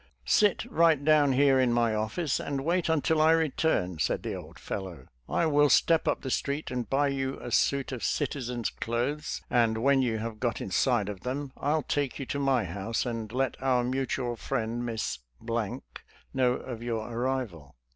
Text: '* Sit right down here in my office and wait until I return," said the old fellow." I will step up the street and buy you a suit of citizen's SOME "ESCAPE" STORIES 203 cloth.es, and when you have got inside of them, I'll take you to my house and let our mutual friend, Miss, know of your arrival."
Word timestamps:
'* 0.19 0.23
Sit 0.25 0.65
right 0.65 1.05
down 1.05 1.33
here 1.33 1.59
in 1.59 1.71
my 1.71 1.93
office 1.93 2.39
and 2.39 2.65
wait 2.65 2.89
until 2.89 3.21
I 3.21 3.33
return," 3.33 3.99
said 3.99 4.23
the 4.23 4.33
old 4.33 4.57
fellow." 4.57 5.05
I 5.29 5.45
will 5.45 5.69
step 5.69 6.07
up 6.07 6.21
the 6.23 6.31
street 6.31 6.71
and 6.71 6.89
buy 6.89 7.09
you 7.09 7.39
a 7.39 7.51
suit 7.51 7.91
of 7.91 8.03
citizen's 8.03 8.69
SOME 8.69 8.73
"ESCAPE" 8.77 8.83
STORIES 8.85 9.41
203 9.49 9.49
cloth.es, 9.53 9.63
and 9.63 9.83
when 9.83 10.01
you 10.01 10.17
have 10.17 10.39
got 10.39 10.59
inside 10.59 11.07
of 11.07 11.19
them, 11.21 11.51
I'll 11.55 11.83
take 11.83 12.17
you 12.17 12.25
to 12.25 12.39
my 12.39 12.63
house 12.63 13.05
and 13.05 13.31
let 13.31 13.61
our 13.61 13.83
mutual 13.83 14.35
friend, 14.37 14.83
Miss, 14.83 15.19
know 15.45 16.53
of 16.53 16.81
your 16.81 17.07
arrival." 17.07 17.75